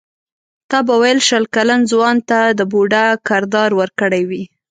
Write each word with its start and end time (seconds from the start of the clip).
تا 0.69 0.79
به 0.87 0.95
ویل 1.01 1.19
شل 1.27 1.43
کلن 1.55 1.81
ځوان 1.91 2.17
ته 2.29 2.39
د 2.59 2.61
بوډا 2.71 3.05
کردار 3.27 3.71
ورکړی 3.79 4.21
وي. 4.29 4.43